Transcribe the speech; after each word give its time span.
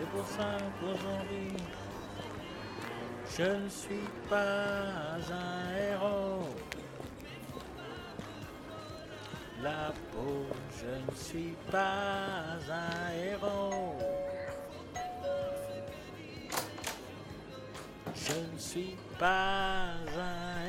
C'est 0.00 0.08
pour 0.08 0.26
ça 0.28 0.56
qu'aujourd'hui, 0.80 1.52
je 3.36 3.42
ne 3.42 3.68
suis 3.68 4.08
pas 4.30 5.18
un 5.30 5.76
héros. 5.76 6.48
La 9.62 9.92
peau, 10.10 10.46
je 10.78 11.12
ne 11.12 11.14
suis 11.14 11.54
pas 11.70 12.56
un 12.70 13.12
héros. 13.12 13.98
Je 18.14 18.54
ne 18.54 18.58
suis 18.58 18.96
pas 19.18 19.90
un 20.16 20.59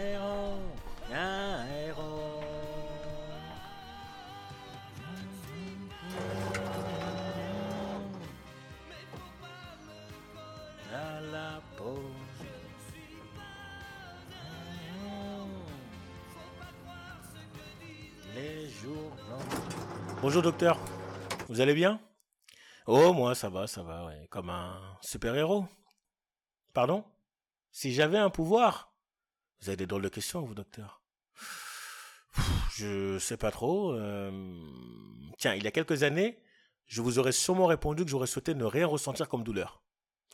Bonjour 20.21 20.41
docteur, 20.41 20.77
vous 21.47 21.61
allez 21.61 21.73
bien? 21.73 21.99
Oh 22.85 23.13
moi 23.13 23.35
ça 23.35 23.49
va, 23.49 23.67
ça 23.67 23.83
va, 23.83 24.05
ouais, 24.05 24.27
comme 24.29 24.49
un 24.49 24.79
super-héros. 25.01 25.65
Pardon? 26.73 27.03
Si 27.71 27.93
j'avais 27.93 28.17
un 28.17 28.29
pouvoir 28.29 28.93
Vous 29.61 29.69
avez 29.69 29.77
des 29.77 29.87
drôles 29.87 30.03
de 30.03 30.09
questions, 30.09 30.41
vous, 30.41 30.53
docteur. 30.53 31.01
Je 32.75 33.17
sais 33.19 33.37
pas 33.37 33.51
trop. 33.51 33.93
euh, 33.93 34.31
Tiens, 35.37 35.55
il 35.55 35.63
y 35.63 35.67
a 35.67 35.71
quelques 35.71 36.03
années, 36.03 36.41
je 36.85 37.01
vous 37.01 37.19
aurais 37.19 37.31
sûrement 37.31 37.65
répondu 37.65 38.03
que 38.03 38.09
j'aurais 38.11 38.27
souhaité 38.27 38.53
ne 38.53 38.65
rien 38.65 38.87
ressentir 38.87 39.27
comme 39.27 39.43
douleur. 39.43 39.81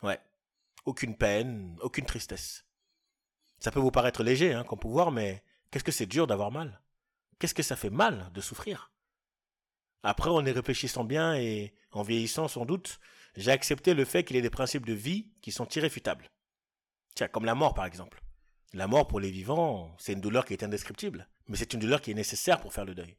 Ouais. 0.03 0.19
Aucune 0.85 1.15
peine, 1.15 1.77
aucune 1.81 2.05
tristesse. 2.05 2.65
Ça 3.59 3.71
peut 3.71 3.79
vous 3.79 3.91
paraître 3.91 4.23
léger, 4.23 4.53
hein, 4.53 4.63
comme 4.63 4.79
pouvoir, 4.79 5.11
mais 5.11 5.43
qu'est-ce 5.71 5.83
que 5.83 5.91
c'est 5.91 6.05
dur 6.05 6.27
d'avoir 6.27 6.51
mal? 6.51 6.81
Qu'est-ce 7.39 7.55
que 7.55 7.63
ça 7.63 7.75
fait 7.75 7.89
mal 7.89 8.31
de 8.33 8.41
souffrir? 8.41 8.91
Après, 10.03 10.29
en 10.29 10.45
y 10.45 10.51
réfléchissant 10.51 11.03
bien 11.03 11.35
et 11.35 11.73
en 11.91 12.03
vieillissant 12.03 12.47
sans 12.47 12.65
doute, 12.65 12.99
j'ai 13.35 13.51
accepté 13.51 13.93
le 13.93 14.05
fait 14.05 14.23
qu'il 14.23 14.35
y 14.35 14.39
ait 14.39 14.43
des 14.43 14.49
principes 14.49 14.85
de 14.85 14.93
vie 14.93 15.31
qui 15.41 15.51
sont 15.51 15.67
irréfutables. 15.69 16.29
Tiens, 17.15 17.27
comme 17.27 17.45
la 17.45 17.55
mort 17.55 17.73
par 17.73 17.85
exemple. 17.85 18.21
La 18.73 18.87
mort 18.87 19.07
pour 19.07 19.19
les 19.19 19.31
vivants, 19.31 19.95
c'est 19.97 20.13
une 20.13 20.21
douleur 20.21 20.45
qui 20.45 20.53
est 20.53 20.63
indescriptible, 20.63 21.27
mais 21.47 21.57
c'est 21.57 21.73
une 21.73 21.79
douleur 21.79 22.01
qui 22.01 22.11
est 22.11 22.15
nécessaire 22.15 22.59
pour 22.59 22.73
faire 22.73 22.85
le 22.85 22.95
deuil. 22.95 23.17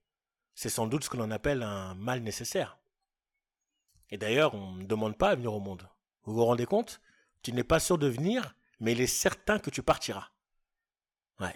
C'est 0.55 0.69
sans 0.69 0.87
doute 0.87 1.05
ce 1.05 1.11
que 1.11 1.17
l'on 1.17 1.31
appelle 1.31 1.63
un 1.63 1.95
mal 1.95 2.21
nécessaire. 2.21 2.79
Et 4.11 4.19
d'ailleurs, 4.19 4.55
on 4.55 4.73
ne 4.73 4.85
demande 4.85 5.17
pas 5.17 5.31
à 5.31 5.35
venir 5.35 5.53
au 5.53 5.61
monde. 5.61 5.89
Vous 6.25 6.35
vous 6.35 6.45
rendez 6.45 6.67
compte? 6.67 7.01
Tu 7.43 7.53
n'es 7.53 7.65
pas 7.65 7.81
sûr 7.81 7.99
de 7.99 8.09
venir, 8.09 8.55
mais 8.81 8.93
il 8.93 9.01
est 9.01 9.07
certain 9.07 9.59
que 9.59 9.71
tu 9.71 9.83
partiras. 9.83 10.29
Ouais. 11.41 11.55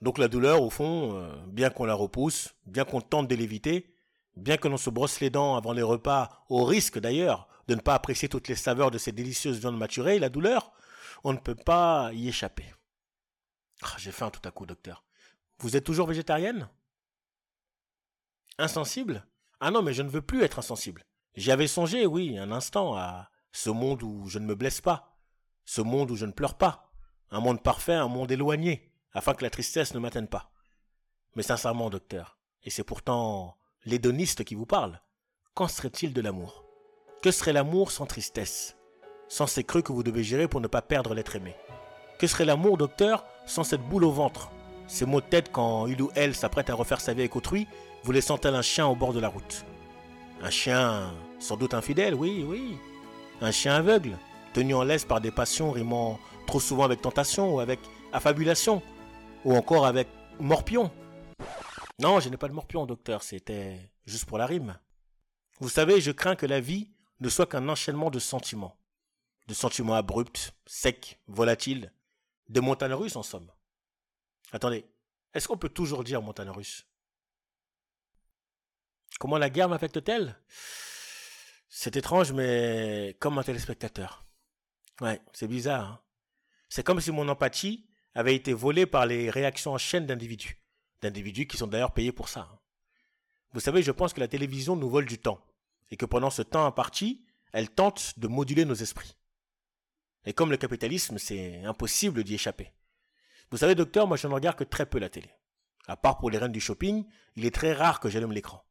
Donc 0.00 0.18
la 0.18 0.28
douleur, 0.28 0.62
au 0.62 0.70
fond, 0.70 1.16
euh, 1.16 1.46
bien 1.46 1.70
qu'on 1.70 1.84
la 1.84 1.94
repousse, 1.94 2.54
bien 2.66 2.84
qu'on 2.84 3.00
tente 3.00 3.28
de 3.28 3.34
l'éviter, 3.34 3.93
bien 4.36 4.56
que 4.56 4.68
l'on 4.68 4.76
se 4.76 4.90
brosse 4.90 5.20
les 5.20 5.30
dents 5.30 5.56
avant 5.56 5.72
les 5.72 5.82
repas, 5.82 6.44
au 6.48 6.64
risque 6.64 6.98
d'ailleurs 6.98 7.48
de 7.68 7.74
ne 7.74 7.80
pas 7.80 7.94
apprécier 7.94 8.28
toutes 8.28 8.48
les 8.48 8.56
saveurs 8.56 8.90
de 8.90 8.98
ces 8.98 9.12
délicieuses 9.12 9.58
viandes 9.58 9.78
maturées, 9.78 10.18
la 10.18 10.28
douleur, 10.28 10.72
on 11.22 11.32
ne 11.32 11.38
peut 11.38 11.54
pas 11.54 12.10
y 12.12 12.28
échapper. 12.28 12.74
Ah, 13.82 13.94
J'ai 13.98 14.12
faim 14.12 14.30
tout 14.30 14.46
à 14.46 14.50
coup, 14.50 14.66
docteur. 14.66 15.04
Vous 15.58 15.76
êtes 15.76 15.84
toujours 15.84 16.06
végétarienne? 16.06 16.68
Insensible? 18.58 19.26
Ah 19.60 19.70
non, 19.70 19.82
mais 19.82 19.94
je 19.94 20.02
ne 20.02 20.10
veux 20.10 20.22
plus 20.22 20.42
être 20.42 20.58
insensible. 20.58 21.04
J'y 21.34 21.50
avais 21.50 21.66
songé, 21.66 22.06
oui, 22.06 22.38
un 22.38 22.52
instant, 22.52 22.94
à 22.96 23.30
ce 23.52 23.70
monde 23.70 24.02
où 24.02 24.28
je 24.28 24.38
ne 24.38 24.46
me 24.46 24.54
blesse 24.54 24.80
pas, 24.80 25.16
ce 25.64 25.80
monde 25.80 26.10
où 26.10 26.16
je 26.16 26.26
ne 26.26 26.32
pleure 26.32 26.58
pas, 26.58 26.92
un 27.30 27.40
monde 27.40 27.62
parfait, 27.62 27.94
un 27.94 28.08
monde 28.08 28.30
éloigné, 28.30 28.92
afin 29.12 29.34
que 29.34 29.42
la 29.42 29.50
tristesse 29.50 29.94
ne 29.94 29.98
m'atteigne 29.98 30.26
pas. 30.26 30.52
Mais 31.34 31.42
sincèrement, 31.42 31.90
docteur, 31.90 32.38
et 32.62 32.70
c'est 32.70 32.84
pourtant 32.84 33.56
l'hédoniste 33.86 34.44
qui 34.44 34.54
vous 34.54 34.64
parle, 34.64 35.00
qu'en 35.54 35.68
serait-il 35.68 36.14
de 36.14 36.20
l'amour? 36.22 36.64
Que 37.22 37.30
serait 37.30 37.52
l'amour 37.52 37.90
sans 37.90 38.06
tristesse? 38.06 38.76
Sans 39.28 39.46
ces 39.46 39.62
creux 39.62 39.82
que 39.82 39.92
vous 39.92 40.02
devez 40.02 40.22
gérer 40.22 40.48
pour 40.48 40.62
ne 40.62 40.66
pas 40.66 40.80
perdre 40.80 41.14
l'être 41.14 41.36
aimé? 41.36 41.54
Que 42.18 42.26
serait 42.26 42.46
l'amour, 42.46 42.78
docteur, 42.78 43.26
sans 43.44 43.62
cette 43.62 43.82
boule 43.82 44.04
au 44.04 44.10
ventre? 44.10 44.50
Ces 44.86 45.04
mots 45.04 45.20
de 45.20 45.26
tête 45.26 45.52
quand 45.52 45.86
il 45.86 46.00
ou 46.00 46.10
elle 46.14 46.34
s'apprête 46.34 46.70
à 46.70 46.74
refaire 46.74 47.00
sa 47.00 47.12
vie 47.12 47.20
avec 47.20 47.36
autrui, 47.36 47.66
vous 48.04 48.12
laissant 48.12 48.38
tel 48.38 48.54
un 48.54 48.62
chien 48.62 48.86
au 48.86 48.94
bord 48.94 49.12
de 49.12 49.20
la 49.20 49.28
route? 49.28 49.64
Un 50.42 50.50
chien 50.50 51.12
sans 51.38 51.56
doute 51.56 51.74
infidèle, 51.74 52.14
oui, 52.14 52.44
oui. 52.46 52.78
Un 53.42 53.50
chien 53.50 53.74
aveugle, 53.74 54.16
tenu 54.54 54.74
en 54.74 54.82
laisse 54.82 55.04
par 55.04 55.20
des 55.20 55.30
passions 55.30 55.72
rimant 55.72 56.18
trop 56.46 56.60
souvent 56.60 56.84
avec 56.84 57.02
tentation 57.02 57.54
ou 57.54 57.60
avec 57.60 57.80
affabulation, 58.12 58.80
ou 59.44 59.54
encore 59.54 59.84
avec 59.84 60.08
morpion. 60.40 60.90
Non, 61.98 62.20
je 62.20 62.28
n'ai 62.28 62.36
pas 62.36 62.48
de 62.48 62.52
morpion, 62.52 62.86
docteur, 62.86 63.22
c'était 63.22 63.90
juste 64.04 64.24
pour 64.26 64.38
la 64.38 64.46
rime. 64.46 64.78
Vous 65.60 65.68
savez, 65.68 66.00
je 66.00 66.10
crains 66.10 66.36
que 66.36 66.46
la 66.46 66.60
vie 66.60 66.90
ne 67.20 67.28
soit 67.28 67.46
qu'un 67.46 67.68
enchaînement 67.68 68.10
de 68.10 68.18
sentiments. 68.18 68.76
De 69.46 69.54
sentiments 69.54 69.94
abrupts, 69.94 70.52
secs, 70.66 71.20
volatiles. 71.28 71.92
Des 72.48 72.60
montagnes 72.60 72.94
russes, 72.94 73.16
en 73.16 73.22
somme. 73.22 73.50
Attendez, 74.52 74.84
est-ce 75.32 75.48
qu'on 75.48 75.56
peut 75.56 75.68
toujours 75.68 76.04
dire 76.04 76.20
montagne 76.22 76.50
russe 76.50 76.86
Comment 79.20 79.38
la 79.38 79.48
guerre 79.50 79.68
m'affecte-t-elle? 79.68 80.36
C'est 81.68 81.96
étrange, 81.96 82.32
mais 82.32 83.16
comme 83.20 83.38
un 83.38 83.42
téléspectateur. 83.42 84.26
Ouais, 85.00 85.20
c'est 85.32 85.48
bizarre. 85.48 85.84
hein. 85.84 86.00
c'est 86.68 86.84
comme 86.84 87.00
si 87.00 87.10
mon 87.12 87.28
empathie 87.28 87.86
avait 88.14 88.34
été 88.34 88.52
volée 88.52 88.86
par 88.86 89.06
les 89.06 89.30
réactions 89.30 89.72
en 89.72 89.78
chaîne 89.78 90.06
d'individus. 90.06 90.60
D'individus 91.04 91.46
qui 91.46 91.58
sont 91.58 91.66
d'ailleurs 91.66 91.92
payés 91.92 92.12
pour 92.12 92.30
ça. 92.30 92.48
hein. 92.50 92.58
Vous 93.52 93.60
savez, 93.60 93.82
je 93.82 93.92
pense 93.92 94.14
que 94.14 94.20
la 94.20 94.26
télévision 94.26 94.74
nous 94.74 94.88
vole 94.88 95.04
du 95.04 95.18
temps. 95.18 95.38
Et 95.90 95.98
que 95.98 96.06
pendant 96.06 96.30
ce 96.30 96.40
temps 96.40 96.64
imparti, 96.64 97.26
elle 97.52 97.68
tente 97.68 98.18
de 98.18 98.26
moduler 98.26 98.64
nos 98.64 98.74
esprits. 98.74 99.14
Et 100.24 100.32
comme 100.32 100.50
le 100.50 100.56
capitalisme, 100.56 101.18
c'est 101.18 101.62
impossible 101.62 102.24
d'y 102.24 102.36
échapper. 102.36 102.72
Vous 103.50 103.58
savez, 103.58 103.74
docteur, 103.74 104.06
moi 104.06 104.16
je 104.16 104.26
ne 104.26 104.32
regarde 104.32 104.56
que 104.56 104.64
très 104.64 104.86
peu 104.86 104.98
la 104.98 105.10
télé. 105.10 105.28
À 105.86 105.98
part 105.98 106.16
pour 106.16 106.30
les 106.30 106.38
reines 106.38 106.52
du 106.52 106.60
shopping, 106.60 107.04
il 107.36 107.44
est 107.44 107.54
très 107.54 107.74
rare 107.74 108.00
que 108.00 108.08
j'allume 108.08 108.32
l'écran. 108.32 108.64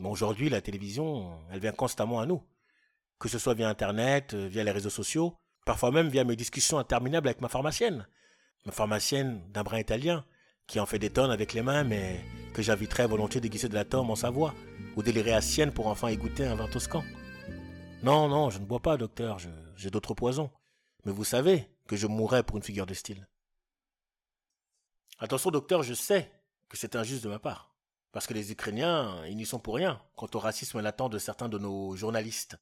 Mais 0.00 0.08
aujourd'hui, 0.08 0.48
la 0.48 0.60
télévision, 0.60 1.38
elle 1.52 1.60
vient 1.60 1.70
constamment 1.70 2.18
à 2.18 2.26
nous. 2.26 2.42
Que 3.20 3.28
ce 3.28 3.38
soit 3.38 3.54
via 3.54 3.68
Internet, 3.68 4.34
via 4.34 4.64
les 4.64 4.72
réseaux 4.72 4.90
sociaux, 4.90 5.36
parfois 5.64 5.92
même 5.92 6.08
via 6.08 6.24
mes 6.24 6.34
discussions 6.34 6.80
interminables 6.80 7.28
avec 7.28 7.40
ma 7.40 7.48
pharmacienne. 7.48 8.08
Ma 8.66 8.72
pharmacienne 8.72 9.48
d'un 9.52 9.62
brin 9.62 9.78
italien, 9.78 10.24
qui 10.70 10.78
en 10.78 10.86
fait 10.86 11.00
des 11.00 11.10
tonnes 11.10 11.32
avec 11.32 11.52
les 11.52 11.62
mains, 11.62 11.82
mais 11.82 12.20
que 12.54 12.62
j'inviterais 12.62 13.08
volontiers 13.08 13.40
déguiser 13.40 13.68
de 13.68 13.74
la 13.74 13.84
tome 13.84 14.08
en 14.08 14.14
Savoie, 14.14 14.54
ou 14.96 15.02
délirer 15.02 15.32
à 15.32 15.40
Sienne 15.40 15.72
pour 15.72 15.88
enfin 15.88 16.10
y 16.10 16.16
goûter 16.16 16.46
un 16.46 16.54
vin 16.54 16.68
toscan. 16.68 17.02
Non, 18.04 18.28
non, 18.28 18.50
je 18.50 18.60
ne 18.60 18.64
bois 18.64 18.78
pas, 18.78 18.96
docteur, 18.96 19.38
j'ai 19.76 19.90
d'autres 19.90 20.14
poisons. 20.14 20.48
Mais 21.04 21.10
vous 21.10 21.24
savez 21.24 21.68
que 21.88 21.96
je 21.96 22.06
mourrais 22.06 22.44
pour 22.44 22.56
une 22.56 22.62
figure 22.62 22.86
de 22.86 22.94
style. 22.94 23.26
Attention, 25.18 25.50
docteur, 25.50 25.82
je 25.82 25.92
sais 25.92 26.30
que 26.68 26.76
c'est 26.76 26.94
injuste 26.94 27.24
de 27.24 27.28
ma 27.28 27.40
part. 27.40 27.74
Parce 28.12 28.28
que 28.28 28.34
les 28.34 28.52
Ukrainiens, 28.52 29.26
ils 29.26 29.36
n'y 29.36 29.46
sont 29.46 29.58
pour 29.58 29.74
rien 29.74 30.00
quant 30.14 30.28
au 30.34 30.38
racisme 30.38 30.80
latent 30.80 31.08
de 31.08 31.18
certains 31.18 31.48
de 31.48 31.58
nos 31.58 31.96
journalistes. 31.96 32.58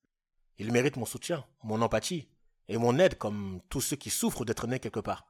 Ils 0.56 0.72
méritent 0.72 0.96
mon 0.96 1.04
soutien, 1.04 1.44
mon 1.62 1.82
empathie, 1.82 2.26
et 2.68 2.78
mon 2.78 2.98
aide 2.98 3.18
comme 3.18 3.60
tous 3.68 3.82
ceux 3.82 3.96
qui 3.96 4.08
souffrent 4.08 4.46
d'être 4.46 4.66
nés 4.66 4.80
quelque 4.80 5.00
part. 5.00 5.26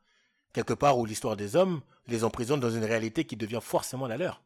Quelque 0.52 0.74
part 0.74 0.98
où 0.98 1.04
l'histoire 1.04 1.36
des 1.36 1.56
hommes 1.56 1.80
les 2.06 2.24
emprisonne 2.24 2.60
dans 2.60 2.70
une 2.70 2.84
réalité 2.84 3.24
qui 3.24 3.36
devient 3.36 3.60
forcément 3.62 4.06
la 4.06 4.16
leur. 4.16 4.42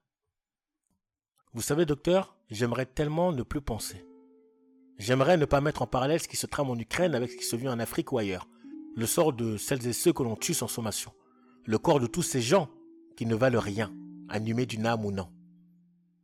Vous 1.54 1.62
savez, 1.62 1.84
docteur, 1.84 2.36
j'aimerais 2.50 2.86
tellement 2.86 3.32
ne 3.32 3.42
plus 3.42 3.60
penser. 3.60 4.04
J'aimerais 4.98 5.36
ne 5.36 5.44
pas 5.44 5.60
mettre 5.60 5.82
en 5.82 5.86
parallèle 5.86 6.20
ce 6.20 6.28
qui 6.28 6.36
se 6.36 6.46
trame 6.46 6.70
en 6.70 6.78
Ukraine 6.78 7.14
avec 7.14 7.30
ce 7.30 7.36
qui 7.36 7.44
se 7.44 7.56
vit 7.56 7.68
en 7.68 7.78
Afrique 7.78 8.12
ou 8.12 8.18
ailleurs. 8.18 8.48
Le 8.96 9.06
sort 9.06 9.32
de 9.32 9.56
celles 9.56 9.86
et 9.86 9.92
ceux 9.92 10.12
que 10.12 10.22
l'on 10.22 10.36
tue 10.36 10.54
sans 10.54 10.68
sommation. 10.68 11.12
Le 11.64 11.78
corps 11.78 12.00
de 12.00 12.06
tous 12.06 12.22
ces 12.22 12.40
gens 12.40 12.68
qui 13.16 13.26
ne 13.26 13.34
valent 13.34 13.60
rien, 13.60 13.92
animés 14.28 14.66
d'une 14.66 14.86
âme 14.86 15.04
ou 15.04 15.12
non. 15.12 15.28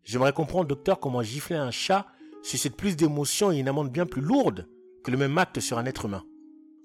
J'aimerais 0.04 0.32
comprendre, 0.32 0.68
docteur, 0.68 1.00
comment 1.00 1.22
gifler 1.22 1.56
un 1.56 1.70
chat 1.70 2.06
suscite 2.42 2.76
plus 2.76 2.96
d'émotions 2.96 3.52
et 3.52 3.58
une 3.58 3.68
amende 3.68 3.90
bien 3.90 4.06
plus 4.06 4.22
lourde 4.22 4.68
que 5.04 5.10
le 5.10 5.18
même 5.18 5.36
acte 5.38 5.60
sur 5.60 5.78
un 5.78 5.86
être 5.86 6.06
humain. 6.06 6.24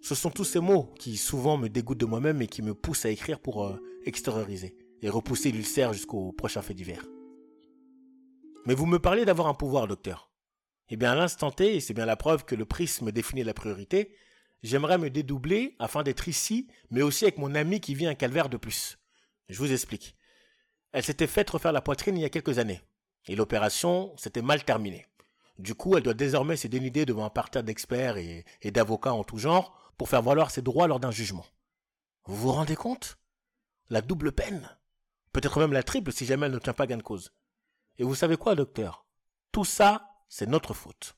Ce 0.04 0.16
sont 0.16 0.32
tous 0.32 0.44
ces 0.44 0.60
mots 0.60 0.94
qui 1.00 1.16
souvent 1.16 1.56
me 1.56 1.70
dégoûtent 1.70 1.98
de 1.98 2.06
moi-même 2.06 2.42
et 2.42 2.48
qui 2.48 2.62
me 2.62 2.74
poussent 2.74 3.06
à 3.06 3.10
écrire 3.10 3.40
pour 3.40 3.64
euh, 3.64 3.82
extérioriser 4.04 4.76
et 5.02 5.10
repousser 5.10 5.50
l'ulcère 5.50 5.94
jusqu'au 5.94 6.34
prochain 6.34 6.62
fait 6.62 6.74
divers. 6.74 7.06
Mais 8.66 8.76
vous 8.76 8.86
me 8.86 9.00
parlez 9.00 9.24
d'avoir 9.24 9.48
un 9.48 9.54
pouvoir, 9.54 9.88
docteur. 9.88 10.30
Eh 10.90 10.98
bien, 10.98 11.14
à 11.14 11.16
l'instant 11.16 11.52
T, 11.52 11.78
et 11.78 11.80
c'est 11.80 11.94
bien 11.94 12.06
la 12.06 12.18
preuve 12.18 12.44
que 12.44 12.54
le 12.54 12.66
prisme 12.66 13.14
définit 13.14 13.46
la 13.46 13.54
priorité, 13.54 14.14
j'aimerais 14.62 14.98
me 14.98 15.10
dédoubler 15.10 15.78
afin 15.80 16.04
d'être 16.04 16.28
ici, 16.28 16.68
mais 16.92 17.02
aussi 17.02 17.24
avec 17.24 17.38
mon 17.38 17.56
ami 17.56 17.80
qui 17.80 17.96
vit 17.96 18.06
un 18.06 18.14
calvaire 18.14 18.50
de 18.50 18.58
plus. 18.58 18.98
Je 19.48 19.58
vous 19.58 19.72
explique. 19.72 20.18
Elle 20.92 21.04
s'était 21.04 21.28
faite 21.28 21.50
refaire 21.50 21.72
la 21.72 21.82
poitrine 21.82 22.18
il 22.18 22.24
y 22.24 22.26
a 22.26 22.30
quelques 22.30 22.60
années, 22.60 22.82
et 23.28 23.38
l'opération 23.38 24.14
s'était 24.18 24.42
mal 24.42 24.66
terminée. 24.66 25.06
Du 25.60 25.76
coup, 25.76 25.96
elle 25.96 26.04
doit 26.04 26.14
désormais 26.14 26.58
se 26.58 26.68
dénuder 26.68 27.06
devant 27.06 27.24
un 27.24 27.30
parterre 27.30 27.64
d'experts 27.64 28.18
et, 28.18 28.44
et 28.62 28.72
d'avocats 28.72 29.14
en 29.14 29.24
tout 29.24 29.38
genre 29.38 29.80
pour 29.98 30.10
faire 30.10 30.22
valoir 30.22 30.52
ses 30.52 30.62
droits 30.62 30.88
lors 30.88 31.00
d'un 31.00 31.12
jugement. 31.12 31.46
Vous 32.26 32.36
vous 32.36 32.52
rendez 32.52 32.76
compte? 32.76 33.18
La 33.90 34.02
double 34.02 34.32
peine? 34.32 34.70
Peut-être 35.32 35.60
même 35.60 35.74
la 35.74 35.84
triple 35.84 36.12
si 36.12 36.26
jamais 36.26 36.46
elle 36.46 36.54
ne 36.54 36.60
tient 36.60 36.74
pas 36.74 36.88
gain 36.88 36.98
de 36.98 37.04
cause. 37.04 37.34
Et 37.98 38.04
vous 38.04 38.16
savez 38.16 38.38
quoi, 38.38 38.56
docteur? 38.56 39.06
Tout 39.52 39.66
ça, 39.66 40.08
c'est 40.30 40.48
notre 40.48 40.74
faute. 40.74 41.16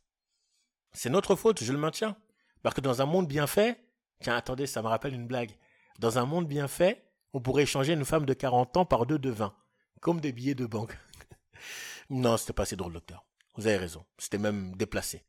C'est 0.94 1.10
notre 1.10 1.36
faute, 1.36 1.64
je 1.64 1.72
le 1.72 1.78
maintiens. 1.78 2.18
Parce 2.64 2.76
que 2.76 2.82
dans 2.82 3.02
un 3.02 3.06
monde 3.06 3.28
bien 3.28 3.48
fait, 3.48 3.80
tiens, 4.22 4.36
attendez, 4.36 4.68
ça 4.68 4.82
me 4.82 4.88
rappelle 4.88 5.14
une 5.14 5.28
blague. 5.28 5.58
Dans 6.00 6.18
un 6.18 6.26
monde 6.26 6.48
bien 6.48 6.68
fait, 6.68 7.06
on 7.34 7.42
pourrait 7.42 7.64
échanger 7.64 7.94
une 7.94 8.06
femme 8.06 8.26
de 8.26 8.34
40 8.34 8.78
ans 8.78 8.86
par 8.86 9.06
deux 9.06 9.20
de 9.20 9.30
vin, 9.30 9.54
comme 10.02 10.20
des 10.20 10.32
billets 10.32 10.56
de 10.56 10.66
banque. 10.66 10.98
non, 12.10 12.38
c'était 12.38 12.54
pas 12.54 12.64
assez 12.64 12.76
drôle, 12.76 12.94
docteur. 12.94 13.26
Vous 13.56 13.68
avez 13.68 13.78
raison. 13.78 14.06
C'était 14.18 14.38
même 14.38 14.76
déplacé. 14.76 15.24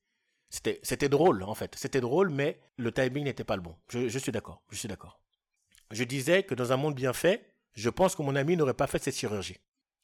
C'était, 0.48 1.08
drôle, 1.08 1.42
en 1.42 1.54
fait. 1.54 1.74
C'était 1.76 2.00
drôle, 2.00 2.30
mais 2.30 2.60
le 2.76 2.92
timing 2.92 3.24
n'était 3.24 3.44
pas 3.44 3.56
le 3.56 3.62
bon. 3.62 3.76
Je, 3.88 4.18
suis 4.18 4.32
d'accord. 4.32 4.62
Je 4.70 4.76
suis 4.76 4.88
d'accord. 4.88 5.20
Je 5.90 6.04
disais 6.04 6.44
que 6.44 6.54
dans 6.54 6.72
un 6.72 6.76
monde 6.76 6.94
bien 6.94 7.12
fait, 7.12 7.52
je 7.74 7.90
pense 7.90 8.14
que 8.14 8.22
mon 8.22 8.36
ami 8.36 8.56
n'aurait 8.56 8.74
pas 8.74 8.86
fait 8.86 9.02
cette 9.02 9.16
chirurgie. 9.16 9.58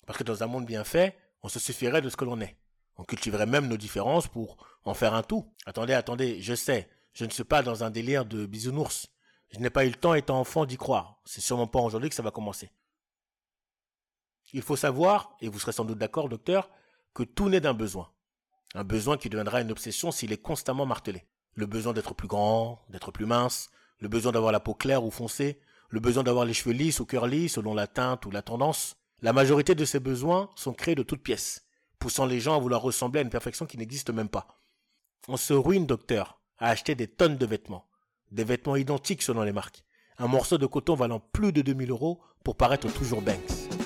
Parce 0.06 0.18
que 0.18 0.24
dans 0.24 0.42
un 0.42 0.46
monde 0.46 0.66
bien 0.66 0.84
fait, 0.84 1.16
on 1.42 1.48
se 1.48 1.58
suffirait 1.58 2.02
de 2.02 2.08
ce 2.08 2.16
que 2.16 2.24
l'on 2.24 2.40
est. 2.40 2.56
On 2.96 3.04
cultiverait 3.04 3.46
même 3.46 3.68
nos 3.68 3.76
différences 3.76 4.28
pour 4.28 4.56
en 4.84 4.94
faire 4.94 5.14
un 5.14 5.22
tout. 5.22 5.50
Attendez, 5.64 5.94
attendez, 5.94 6.42
je 6.42 6.54
sais, 6.54 6.88
je 7.14 7.24
ne 7.24 7.30
suis 7.30 7.44
pas 7.44 7.62
dans 7.62 7.84
un 7.84 7.90
délire 7.90 8.24
de 8.24 8.46
bisounours. 8.46 9.08
Je 9.50 9.58
n'ai 9.58 9.70
pas 9.70 9.84
eu 9.84 9.90
le 9.90 9.94
temps 9.94 10.14
étant 10.14 10.40
enfant 10.40 10.66
d'y 10.66 10.76
croire. 10.76 11.20
C'est 11.24 11.40
sûrement 11.40 11.66
pas 11.66 11.80
aujourd'hui 11.80 12.08
que 12.08 12.14
ça 12.14 12.22
va 12.22 12.30
commencer. 12.30 12.70
Il 14.52 14.62
faut 14.62 14.76
savoir, 14.76 15.34
et 15.40 15.48
vous 15.48 15.58
serez 15.58 15.72
sans 15.72 15.84
doute 15.84 15.98
d'accord, 15.98 16.28
docteur, 16.28 16.70
que 17.14 17.22
tout 17.22 17.48
naît 17.48 17.60
d'un 17.60 17.74
besoin. 17.74 18.11
Un 18.74 18.84
besoin 18.84 19.18
qui 19.18 19.28
deviendra 19.28 19.60
une 19.60 19.70
obsession 19.70 20.10
s'il 20.10 20.32
est 20.32 20.40
constamment 20.40 20.86
martelé. 20.86 21.26
Le 21.54 21.66
besoin 21.66 21.92
d'être 21.92 22.14
plus 22.14 22.28
grand, 22.28 22.82
d'être 22.88 23.12
plus 23.12 23.26
mince, 23.26 23.70
le 23.98 24.08
besoin 24.08 24.32
d'avoir 24.32 24.52
la 24.52 24.60
peau 24.60 24.74
claire 24.74 25.04
ou 25.04 25.10
foncée, 25.10 25.60
le 25.90 26.00
besoin 26.00 26.22
d'avoir 26.22 26.46
les 26.46 26.54
cheveux 26.54 26.74
lisses 26.74 26.98
ou 26.98 27.04
curly 27.04 27.50
selon 27.50 27.74
la 27.74 27.86
teinte 27.86 28.24
ou 28.24 28.30
la 28.30 28.40
tendance. 28.40 28.96
La 29.20 29.34
majorité 29.34 29.74
de 29.74 29.84
ces 29.84 30.00
besoins 30.00 30.48
sont 30.56 30.72
créés 30.72 30.94
de 30.94 31.02
toutes 31.02 31.22
pièces, 31.22 31.66
poussant 31.98 32.24
les 32.24 32.40
gens 32.40 32.56
à 32.56 32.58
vouloir 32.58 32.80
ressembler 32.80 33.20
à 33.20 33.22
une 33.22 33.30
perfection 33.30 33.66
qui 33.66 33.76
n'existe 33.76 34.10
même 34.10 34.30
pas. 34.30 34.48
On 35.28 35.36
se 35.36 35.52
ruine, 35.52 35.86
docteur, 35.86 36.40
à 36.58 36.70
acheter 36.70 36.94
des 36.94 37.08
tonnes 37.08 37.36
de 37.36 37.46
vêtements. 37.46 37.86
Des 38.30 38.44
vêtements 38.44 38.76
identiques 38.76 39.22
selon 39.22 39.42
les 39.42 39.52
marques. 39.52 39.84
Un 40.18 40.26
morceau 40.26 40.56
de 40.56 40.66
coton 40.66 40.94
valant 40.94 41.20
plus 41.20 41.52
de 41.52 41.60
2000 41.60 41.90
euros 41.90 42.22
pour 42.42 42.56
paraître 42.56 42.90
toujours 42.92 43.20
Banks. 43.20 43.36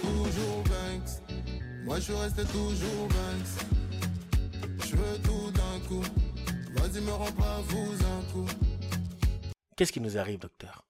Toujours 0.01 0.63
Banks. 0.63 1.35
Moi 1.85 1.99
je 1.99 2.13
reste 2.13 2.37
toujours 2.53 3.09
Banks. 3.09 3.86
Tout 4.91 5.51
d'un 5.51 5.81
coup. 5.89 6.03
Vas-y, 6.75 7.01
me 7.01 7.11
vous 7.11 8.05
un 8.05 8.33
coup. 8.33 8.47
Qu'est-ce 9.77 9.93
qui 9.93 10.01
nous 10.01 10.17
arrive, 10.17 10.39
docteur? 10.39 10.87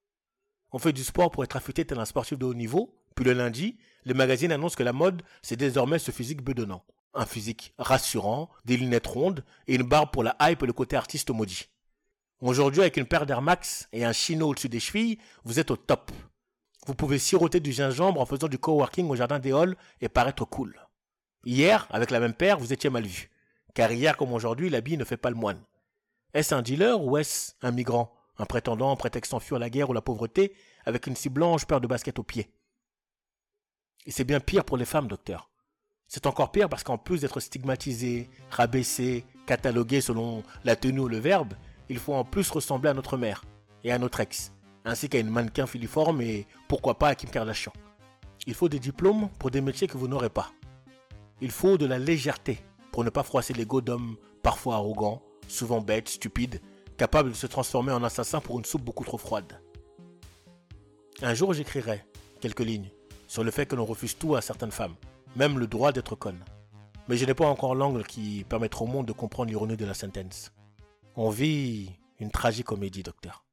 On 0.73 0.79
fait 0.79 0.93
du 0.93 1.03
sport 1.03 1.31
pour 1.31 1.45
être 1.45 1.57
affûté 1.57 1.85
tel 1.85 1.99
un 1.99 2.05
sportif 2.05 2.39
de 2.39 2.45
haut 2.45 2.55
niveau, 2.55 2.95
puis 3.15 3.25
le 3.25 3.33
lundi, 3.33 3.79
les 4.05 4.13
magazines 4.13 4.53
annoncent 4.53 4.77
que 4.77 4.83
la 4.83 4.93
mode, 4.93 5.23
c'est 5.41 5.57
désormais 5.57 5.99
ce 5.99 6.11
physique 6.11 6.43
bedonnant. 6.43 6.85
Un 7.15 7.25
physique 7.25 7.73
rassurant, 7.79 8.51
des 8.67 8.77
lunettes 8.77 9.07
rondes 9.07 9.45
et 9.67 9.77
une 9.77 9.83
barbe 9.83 10.11
pour 10.11 10.23
la 10.23 10.37
hype 10.41 10.63
et 10.63 10.67
le 10.67 10.75
côté 10.75 10.97
artiste 10.97 11.31
maudit. 11.31 11.71
Aujourd'hui, 12.41 12.83
avec 12.83 12.99
une 12.99 13.07
paire 13.07 13.25
d'Air 13.25 13.41
Max 13.41 13.89
et 13.93 14.05
un 14.05 14.13
chino 14.13 14.49
au-dessus 14.49 14.69
des 14.69 14.81
chevilles, 14.81 15.19
vous 15.45 15.59
êtes 15.59 15.71
au 15.71 15.77
top. 15.77 16.13
Vous 16.87 16.95
pouvez 16.95 17.19
siroter 17.19 17.61
du 17.61 17.73
gingembre 17.73 18.21
en 18.21 18.27
faisant 18.27 18.49
du 18.49 18.59
coworking 18.59 19.09
au 19.09 19.17
jardin 19.17 19.39
des 19.39 19.53
halls 19.53 19.77
et 20.03 20.11
paraître 20.11 20.45
cool. 20.45 20.79
Hier, 21.47 21.87
avec 21.91 22.11
la 22.11 22.21
même 22.21 22.35
paire, 22.35 22.59
vous 22.59 22.75
étiez 22.75 22.91
mal 22.91 23.07
vu. 23.07 23.31
Car 23.77 23.93
hier 23.93 24.17
comme 24.17 24.33
aujourd'hui, 24.33 24.71
l'habit 24.71 24.97
ne 24.97 25.05
fait 25.05 25.19
pas 25.19 25.29
le 25.29 25.37
moine. 25.37 25.63
Est-ce 26.33 26.55
un 26.55 26.63
dealer 26.63 26.99
ou 26.99 27.19
est-ce 27.19 27.53
un 27.61 27.73
migrant? 27.73 28.11
Un 28.39 28.47
prétendant 28.47 28.97
prétextant 28.97 29.39
fuir 29.39 29.59
la 29.59 29.69
guerre 29.69 29.91
ou 29.91 29.93
la 29.93 30.01
pauvreté 30.01 30.55
avec 30.87 31.07
une 31.07 31.15
si 31.15 31.29
blanche 31.29 31.67
paire 31.67 31.83
de 31.83 31.87
baskets 31.87 32.19
aux 32.19 32.23
pieds 32.23 32.51
Et 34.07 34.11
c'est 34.11 34.25
bien 34.25 34.41
pire 34.41 34.65
pour 34.65 34.79
les 34.79 34.87
femmes, 34.87 35.09
docteur. 35.09 35.51
C'est 36.09 36.25
encore 36.25 36.53
pire 36.53 36.71
parce 36.71 36.85
qu'en 36.85 36.97
plus 36.97 37.21
d'être 37.21 37.39
stigmatisé, 37.39 38.31
rabaissé, 38.51 39.27
catalogué 39.45 40.01
selon 40.01 40.43
la 40.65 40.75
tenue 40.75 41.01
ou 41.01 41.09
le 41.09 41.19
verbe, 41.19 41.53
il 41.91 41.99
faut 41.99 42.15
en 42.15 42.25
plus 42.25 42.51
ressembler 42.51 42.89
à 42.89 42.95
notre 42.95 43.19
mère 43.19 43.45
et 43.85 43.93
à 43.93 43.99
notre 43.99 44.21
ex, 44.21 44.55
ainsi 44.87 45.11
qu'à 45.11 45.19
une 45.19 45.29
mannequin 45.29 45.67
filiforme 45.67 46.23
et 46.23 46.47
pourquoi 46.67 46.99
pas 46.99 47.09
à 47.09 47.15
Kim 47.15 47.29
Kardashian. 47.29 47.75
Il 48.47 48.55
faut 48.55 48.71
des 48.71 48.79
diplômes 48.79 49.29
pour 49.39 49.51
des 49.51 49.61
métiers 49.61 49.87
que 49.87 49.99
vous 49.99 50.09
n'aurez 50.09 50.31
pas. 50.31 50.51
Il 51.43 51.51
faut 51.51 51.77
de 51.77 51.85
la 51.85 51.99
légèreté 51.99 52.59
pour 52.97 53.05
ne 53.05 53.11
pas 53.11 53.25
froisser 53.25 53.53
l'ego 53.53 53.83
d'hommes 53.83 54.17
parfois 54.43 54.77
arrogants, 54.77 55.21
souvent 55.49 55.83
bêtes, 55.83 56.09
stupides, 56.09 56.63
capables 56.97 57.29
de 57.29 57.35
se 57.35 57.47
transformer 57.47 57.93
en 57.93 58.03
assassins 58.03 58.41
pour 58.41 58.59
une 58.59 58.65
soupe 58.65 58.85
beaucoup 58.85 59.05
trop 59.05 59.19
froide. 59.19 59.61
Un 61.21 61.35
jour 61.35 61.53
j'écrirai 61.53 62.07
quelques 62.41 62.61
lignes 62.61 62.91
sur 63.27 63.45
le 63.45 63.51
fait 63.51 63.67
que 63.67 63.77
l'on 63.77 63.85
refuse 63.85 64.17
tout 64.17 64.35
à 64.35 64.41
certaines 64.41 64.71
femmes, 64.71 64.95
même 65.37 65.59
le 65.59 65.67
droit 65.67 65.93
d'être 65.93 66.17
conne. 66.17 66.43
Mais 67.07 67.19
je 67.19 67.27
n'ai 67.27 67.35
pas 67.35 67.47
encore 67.47 67.75
l'angle 67.75 68.03
qui 68.03 68.47
permettra 68.49 68.85
au 68.85 68.87
monde 68.87 69.05
de 69.05 69.13
comprendre 69.13 69.51
l'ironie 69.51 69.77
de 69.77 69.85
la 69.85 69.93
sentence. 69.93 70.51
On 71.17 71.29
vit 71.29 71.91
une 72.19 72.31
tragicomédie, 72.31 73.03
docteur. 73.03 73.45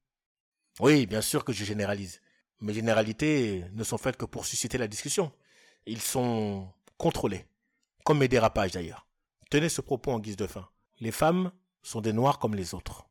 Oui, 0.79 1.05
bien 1.05 1.19
sûr 1.19 1.43
que 1.43 1.51
je 1.51 1.65
généralise. 1.65 2.21
Mes 2.61 2.73
généralités 2.73 3.65
ne 3.73 3.83
sont 3.83 3.97
faites 3.97 4.15
que 4.15 4.23
pour 4.23 4.45
susciter 4.45 4.77
la 4.77 4.87
discussion. 4.87 5.33
Ils 5.85 5.99
sont 5.99 6.69
contrôlés. 6.97 7.45
Comme 8.05 8.19
mes 8.19 8.29
dérapages 8.29 8.71
d'ailleurs. 8.71 9.05
Tenez 9.53 9.69
ce 9.69 9.81
propos 9.81 10.11
en 10.11 10.17
guise 10.19 10.35
de 10.35 10.47
fin. 10.47 10.67
Les 10.99 11.11
femmes 11.11 11.51
sont 11.83 12.01
des 12.01 12.11
noirs 12.11 12.39
comme 12.39 12.55
les 12.55 12.73
autres. 12.73 13.07